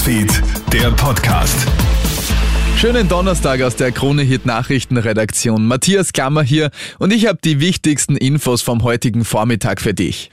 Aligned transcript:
Newsfeed, 0.00 0.42
der 0.72 0.90
Podcast. 0.92 1.68
Schönen 2.78 3.06
Donnerstag 3.08 3.60
aus 3.60 3.76
der 3.76 3.92
Krone 3.92 4.22
Hit 4.22 4.46
Nachrichtenredaktion. 4.46 5.66
Matthias 5.66 6.14
Klammer 6.14 6.42
hier 6.42 6.70
und 6.98 7.12
ich 7.12 7.26
habe 7.26 7.38
die 7.44 7.60
wichtigsten 7.60 8.16
Infos 8.16 8.62
vom 8.62 8.82
heutigen 8.82 9.26
Vormittag 9.26 9.78
für 9.82 9.92
dich. 9.92 10.30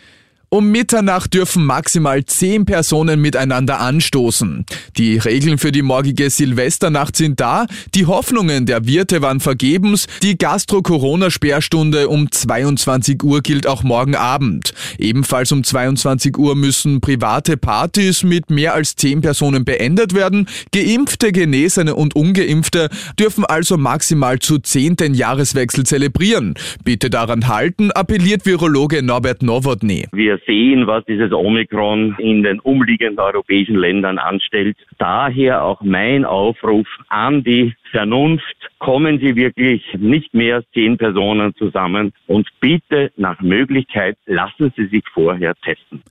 Um 0.49 0.71
Mitternacht 0.71 1.33
dürfen 1.33 1.65
maximal 1.65 2.23
zehn 2.23 2.63
Personen 2.63 3.19
miteinander 3.19 3.81
anstoßen. 3.81 4.65
Die 4.95 5.17
Regeln 5.17 5.57
für 5.57 5.73
die 5.73 5.81
morgige 5.81 6.29
Silvesternacht 6.29 7.17
sind 7.17 7.41
da, 7.41 7.65
die 7.93 8.05
Hoffnungen 8.05 8.65
der 8.65 8.87
Wirte 8.87 9.21
waren 9.21 9.41
vergebens, 9.41 10.07
die 10.23 10.37
Gastro-Corona-Sperrstunde 10.37 12.07
um 12.07 12.31
22 12.31 13.21
Uhr 13.23 13.41
gilt 13.41 13.67
auch 13.67 13.83
morgen 13.83 14.15
Abend. 14.15 14.73
Ebenfalls 14.97 15.51
um 15.51 15.65
22 15.65 16.37
Uhr 16.37 16.55
müssen 16.55 17.01
private 17.01 17.57
Partys 17.57 18.23
mit 18.23 18.49
mehr 18.49 18.73
als 18.73 18.95
zehn 18.95 19.19
Personen 19.19 19.65
beendet 19.65 20.13
werden. 20.13 20.47
Geimpfte, 20.71 21.33
Genesene 21.33 21.93
und 21.93 22.15
Ungeimpfte 22.15 22.87
dürfen 23.19 23.43
also 23.43 23.75
maximal 23.75 24.39
zu 24.39 24.59
zehnten 24.59 25.13
Jahreswechsel 25.13 25.85
zelebrieren. 25.85 26.53
Bitte 26.85 27.09
daran 27.09 27.49
halten, 27.49 27.91
appelliert 27.91 28.45
Virologe 28.45 29.03
Norbert 29.03 29.43
Nowotny. 29.43 30.07
Wir 30.13 30.36
sehen, 30.45 30.87
was 30.87 31.05
dieses 31.05 31.31
Omikron 31.31 32.15
in 32.19 32.43
den 32.43 32.59
umliegenden 32.59 33.19
europäischen 33.19 33.75
Ländern 33.75 34.17
anstellt. 34.17 34.77
Daher 34.97 35.63
auch 35.63 35.81
mein 35.81 36.25
Aufruf 36.25 36.87
an 37.09 37.43
die 37.43 37.73
Vernunft. 37.91 38.55
Kommen 38.79 39.19
Sie 39.19 39.35
wirklich 39.35 39.83
nicht 39.97 40.33
mehr 40.33 40.57
als 40.57 40.71
zehn 40.73 40.97
Personen 40.97 41.55
zusammen 41.55 42.13
und 42.27 42.47
bitte 42.59 43.11
nach 43.15 43.41
Möglichkeit 43.41 44.17
lassen 44.25 44.73
Sie 44.75 44.85
sich 44.87 45.03
vorher 45.13 45.55
testen. 45.55 46.03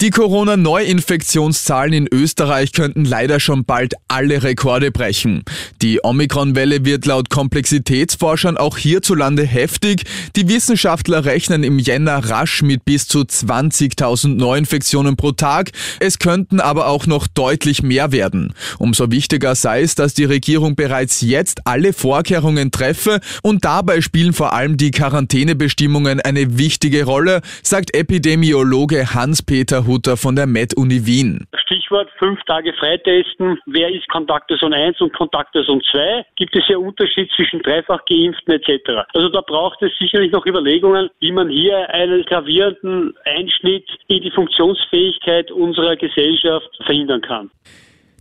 Die 0.00 0.10
Corona-Neuinfektionszahlen 0.10 1.92
in 1.92 2.08
Österreich 2.12 2.72
könnten 2.72 3.04
leider 3.04 3.38
schon 3.38 3.64
bald 3.64 3.94
alle 4.08 4.42
Rekorde 4.42 4.90
brechen. 4.90 5.44
Die 5.82 6.00
Omikron-Welle 6.02 6.84
wird 6.84 7.06
laut 7.06 7.30
Komplexitätsforschern 7.30 8.56
auch 8.56 8.76
hierzulande 8.76 9.44
heftig. 9.44 10.02
Die 10.34 10.48
Wissenschaftler 10.48 11.24
rechnen 11.24 11.62
im 11.62 11.78
Jänner 11.78 12.28
rasch 12.28 12.62
mit 12.62 12.84
bis 12.84 13.06
zu 13.06 13.20
20.000 13.20 14.34
Neuinfektionen 14.34 15.16
pro 15.16 15.30
Tag. 15.30 15.70
Es 16.00 16.18
könnten 16.18 16.58
aber 16.58 16.88
auch 16.88 17.06
noch 17.06 17.28
deutlich 17.28 17.84
mehr 17.84 18.10
werden. 18.10 18.52
Umso 18.78 19.12
wichtiger 19.12 19.54
sei 19.54 19.82
es, 19.82 19.94
dass 19.94 20.12
die 20.12 20.24
Regierung 20.24 20.74
bereits 20.74 21.20
jetzt 21.20 21.68
alle 21.68 21.92
Vorkehrungen 21.92 22.72
treffe 22.72 23.20
und 23.42 23.64
dabei 23.64 24.00
spielen 24.00 24.32
vor 24.32 24.54
allem 24.54 24.76
die 24.76 24.90
Quarantänebestimmungen 24.90 26.20
eine 26.20 26.58
wichtige 26.58 27.04
Rolle, 27.04 27.42
sagt 27.62 27.94
Epidemiologe 27.94 29.14
Hans-Peter 29.14 29.83
Hutter 29.86 30.16
von 30.16 30.36
der 30.36 30.46
Med-Uni 30.46 31.06
Wien. 31.06 31.46
Stichwort 31.64 32.08
fünf 32.18 32.42
Tage 32.44 32.72
freitesten. 32.72 33.58
Wer 33.66 33.90
ist 33.90 34.08
Kontaktperson 34.08 34.72
1 34.72 35.00
und 35.00 35.12
Kontaktperson 35.14 35.80
2? 35.90 36.26
Gibt 36.36 36.56
es 36.56 36.64
ja 36.68 36.76
Unterschied 36.76 37.30
zwischen 37.36 37.60
dreifach 37.62 38.04
geimpften 38.06 38.54
etc. 38.54 39.06
Also 39.14 39.28
da 39.28 39.40
braucht 39.40 39.80
es 39.82 39.92
sicherlich 39.98 40.32
noch 40.32 40.46
Überlegungen, 40.46 41.10
wie 41.20 41.32
man 41.32 41.48
hier 41.48 41.88
einen 41.90 42.24
gravierenden 42.24 43.14
Einschnitt 43.24 43.86
in 44.08 44.22
die 44.22 44.30
Funktionsfähigkeit 44.30 45.50
unserer 45.50 45.96
Gesellschaft 45.96 46.68
verhindern 46.84 47.20
kann. 47.20 47.50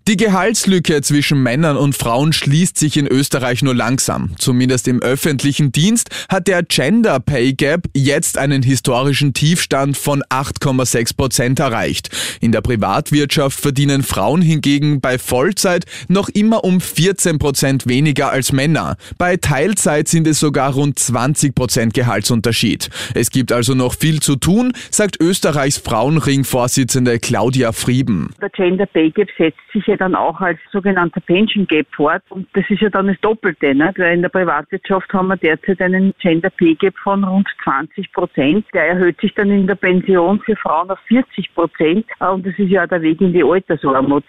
Die 0.06 0.18
Gehaltslücke 0.18 1.02
zwischen 1.02 1.42
Männern 1.42 1.78
und 1.78 1.96
Frauen 1.96 2.34
schließt 2.34 2.78
sich 2.78 2.98
in 2.98 3.08
Österreich 3.08 3.64
nur 3.64 3.74
langsam. 3.74 4.32
Zumindest 4.38 4.90
im 4.90 5.02
öffentlichen 5.02 5.72
Dienst 5.72 6.10
hat 6.28 6.50
der 6.50 6.62
Gender 6.62 7.22
Pay 7.22 7.54
Gap 7.54 7.86
jetzt 7.96 8.38
einen 8.38 8.64
historischen 8.64 9.34
Tiefstand 9.34 9.96
von 9.96 10.22
8,6 10.24 11.16
Prozent 11.16 11.60
erreicht. 11.62 12.10
In 12.42 12.52
der 12.52 12.60
Privatwirtschaft 12.60 13.58
verdienen 13.58 14.04
Frauen 14.04 14.42
hingegen 14.42 15.00
bei 15.00 15.18
Vollzeit 15.18 15.86
noch 16.10 16.28
immer 16.28 16.66
um 16.66 16.82
14 16.82 17.40
Prozent 17.40 17.88
weniger 17.88 18.30
als 18.30 18.52
Männer. 18.52 18.98
Bei 19.18 19.38
Teilzeit 19.38 20.10
sind 20.10 20.28
es 20.28 20.38
sogar 20.38 20.74
rund 20.74 21.00
20 21.00 21.56
Prozent 21.56 21.94
Gehaltsunterschied. 21.94 22.90
Es 23.14 23.30
gibt 23.30 23.54
also 23.54 23.74
noch 23.74 23.94
viel 23.94 24.20
zu 24.20 24.36
tun, 24.36 24.74
sagt 24.92 25.22
Österreichs 25.22 25.78
Frauenring-Vorsitzende 25.78 27.20
Claudia 27.20 27.72
Frieben. 27.72 28.32
Der 28.42 28.50
Gender 28.50 28.86
Pay 28.86 29.10
Gap 29.12 29.30
setzt 29.38 29.60
sich 29.72 29.93
ja 29.94 29.98
dann 29.98 30.16
auch 30.16 30.40
als 30.42 30.60
sogenannter 30.72 31.22
Pension 31.22 31.68
Gap 31.68 31.88
fort. 31.96 32.24
Und 32.30 32.48
das 32.54 32.66
ist 32.70 32.82
ja 32.82 32.90
dann 32.90 33.08
das 33.08 33.20
Doppelte, 33.22 33.74
ne? 33.74 33.94
weil 33.98 34.16
in 34.16 34.22
der 34.22 34.30
Privatwirtschaft 34.30 35.12
haben 35.14 35.28
wir 35.28 35.38
derzeit 35.38 35.82
einen 35.82 36.14
Gender 36.20 36.50
Pay 36.50 36.76
Gap 36.76 36.96
von 36.98 37.24
rund 37.24 37.48
20 37.64 38.12
Prozent. 38.12 38.66
Der 38.74 38.90
erhöht 38.90 39.20
sich 39.22 39.34
dann 39.36 39.50
in 39.50 39.68
der 39.68 39.76
Pension 39.76 40.40
für 40.42 40.56
Frauen 40.56 40.90
auf 40.90 41.00
40 41.08 41.54
Prozent. 41.54 42.06
Und 42.20 42.46
das 42.46 42.58
ist 42.58 42.70
ja 42.70 42.86
der 42.88 43.02
Weg 43.02 43.22
in 43.22 43.34
die 43.34 43.44
Altersarmut. 43.44 44.26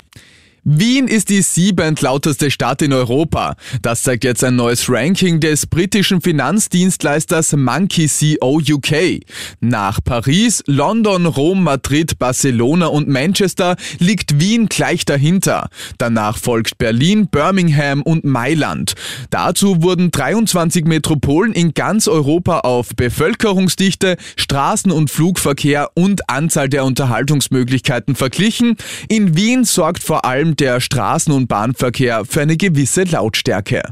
Wien 0.66 1.08
ist 1.08 1.28
die 1.28 1.42
siebentlauteste 1.42 2.50
Stadt 2.50 2.80
in 2.80 2.94
Europa. 2.94 3.54
Das 3.82 4.02
zeigt 4.02 4.24
jetzt 4.24 4.42
ein 4.42 4.56
neues 4.56 4.88
Ranking 4.88 5.38
des 5.38 5.66
britischen 5.66 6.22
Finanzdienstleisters 6.22 7.54
Monkey 7.54 8.08
CO 8.08 8.62
UK. 8.66 9.20
Nach 9.60 10.00
Paris, 10.02 10.64
London, 10.66 11.26
Rom, 11.26 11.64
Madrid, 11.64 12.18
Barcelona 12.18 12.86
und 12.86 13.08
Manchester 13.08 13.76
liegt 13.98 14.40
Wien 14.40 14.70
gleich 14.70 15.04
dahinter. 15.04 15.68
Danach 15.98 16.38
folgt 16.38 16.78
Berlin, 16.78 17.28
Birmingham 17.28 18.00
und 18.00 18.24
Mailand. 18.24 18.94
Dazu 19.28 19.82
wurden 19.82 20.12
23 20.12 20.86
Metropolen 20.86 21.52
in 21.52 21.74
ganz 21.74 22.08
Europa 22.08 22.60
auf 22.60 22.88
Bevölkerungsdichte, 22.96 24.16
Straßen- 24.38 24.92
und 24.92 25.10
Flugverkehr 25.10 25.90
und 25.92 26.30
Anzahl 26.30 26.70
der 26.70 26.86
Unterhaltungsmöglichkeiten 26.86 28.14
verglichen. 28.14 28.78
In 29.10 29.36
Wien 29.36 29.64
sorgt 29.64 30.02
vor 30.02 30.24
allem 30.24 30.53
der 30.60 30.80
Straßen- 30.80 31.32
und 31.32 31.48
Bahnverkehr 31.48 32.24
für 32.24 32.42
eine 32.42 32.56
gewisse 32.56 33.04
Lautstärke. 33.04 33.82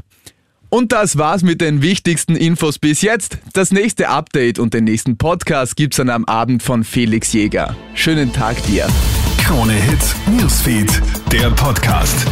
Und 0.69 0.91
das 0.91 1.19
war's 1.19 1.43
mit 1.43 1.61
den 1.61 1.83
wichtigsten 1.83 2.35
Infos 2.35 2.79
bis 2.79 3.03
jetzt. 3.03 3.37
Das 3.53 3.71
nächste 3.71 4.09
Update 4.09 4.57
und 4.57 4.73
den 4.73 4.85
nächsten 4.85 5.17
Podcast 5.17 5.75
gibt's 5.75 5.97
dann 5.97 6.09
am 6.09 6.25
Abend 6.25 6.63
von 6.63 6.83
Felix 6.83 7.31
Jäger. 7.31 7.75
Schönen 7.93 8.33
Tag 8.33 8.61
dir. 8.63 8.87
Krone 9.37 9.73
Hits, 9.73 10.15
Newsfeed, 10.25 11.01
der 11.31 11.51
Podcast. 11.51 12.25